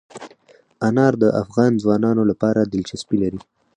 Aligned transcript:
انار 0.87 1.13
د 1.23 1.25
افغان 1.43 1.71
ځوانانو 1.83 2.23
لپاره 2.31 2.61
دلچسپي 2.73 3.17
لري. 3.23 3.39